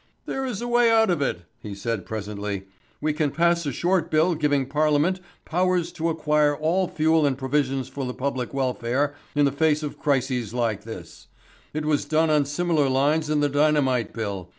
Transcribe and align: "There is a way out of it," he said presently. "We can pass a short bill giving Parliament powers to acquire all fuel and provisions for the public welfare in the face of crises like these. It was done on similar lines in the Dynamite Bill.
"There 0.25 0.47
is 0.47 0.63
a 0.63 0.67
way 0.67 0.89
out 0.89 1.11
of 1.11 1.21
it," 1.21 1.43
he 1.59 1.75
said 1.75 2.07
presently. 2.07 2.63
"We 3.01 3.13
can 3.13 3.29
pass 3.29 3.67
a 3.67 3.71
short 3.71 4.09
bill 4.09 4.33
giving 4.33 4.65
Parliament 4.65 5.19
powers 5.45 5.91
to 5.91 6.09
acquire 6.09 6.55
all 6.57 6.87
fuel 6.87 7.23
and 7.23 7.37
provisions 7.37 7.87
for 7.87 8.03
the 8.03 8.13
public 8.15 8.51
welfare 8.51 9.13
in 9.35 9.45
the 9.45 9.51
face 9.51 9.83
of 9.83 9.99
crises 9.99 10.55
like 10.55 10.85
these. 10.85 11.27
It 11.71 11.85
was 11.85 12.05
done 12.05 12.31
on 12.31 12.45
similar 12.45 12.89
lines 12.89 13.29
in 13.29 13.41
the 13.41 13.47
Dynamite 13.49 14.11
Bill. 14.11 14.49